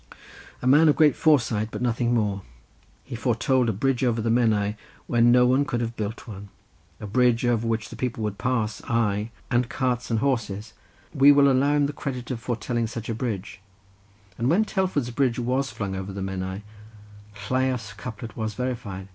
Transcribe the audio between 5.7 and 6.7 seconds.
have built one,